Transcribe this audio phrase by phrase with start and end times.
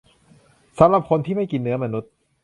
[0.79, 2.11] สำหรับคนที่ไม่กินเนื้อมนุษย์